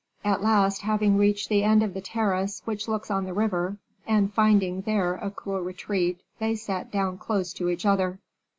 At 0.25 0.41
last, 0.41 0.81
having 0.81 1.15
reached 1.15 1.47
the 1.47 1.61
end 1.63 1.83
of 1.83 1.93
the 1.93 2.01
terrace 2.01 2.63
which 2.65 2.87
looks 2.87 3.11
on 3.11 3.25
the 3.25 3.35
river, 3.35 3.77
and 4.07 4.33
finding 4.33 4.81
there 4.81 5.13
a 5.13 5.29
cool 5.29 5.59
retreat, 5.61 6.21
they 6.39 6.55
sat 6.55 6.89
down 6.91 7.19
close 7.19 7.53
to 7.53 7.69
each 7.69 7.85
other. 7.85 8.17